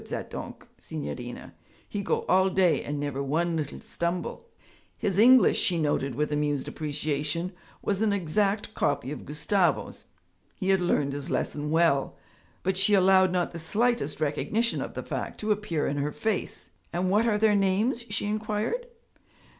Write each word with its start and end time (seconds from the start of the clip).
Zat 0.07 0.31
donk', 0.31 0.67
signorina, 0.79 1.53
he 1.87 2.01
go 2.01 2.25
all 2.27 2.49
day 2.49 2.83
and 2.83 2.99
never 2.99 3.21
one 3.21 3.55
little 3.55 3.79
stumble.' 3.81 4.47
His 4.97 5.19
English, 5.19 5.59
she 5.59 5.79
noted 5.79 6.15
with 6.15 6.31
amused 6.31 6.67
appreciation, 6.67 7.51
was 7.83 8.01
an 8.01 8.11
exact 8.11 8.73
copy 8.73 9.11
of 9.11 9.25
Gustavo's; 9.27 10.05
he 10.55 10.69
had 10.69 10.81
learned 10.81 11.13
his 11.13 11.29
lesson 11.29 11.69
well. 11.69 12.17
But 12.63 12.77
she 12.77 12.95
allowed 12.95 13.31
not 13.31 13.51
the 13.51 13.59
slightest 13.59 14.19
recognition 14.19 14.81
of 14.81 14.95
the 14.95 15.03
fact 15.03 15.39
to 15.41 15.51
appear 15.51 15.85
in 15.85 15.97
her 15.97 16.11
face. 16.11 16.71
'And 16.91 17.11
what 17.11 17.27
are 17.27 17.37
their 17.37 17.53
names?' 17.55 18.03
she 18.09 18.25
inquired. 18.25 18.87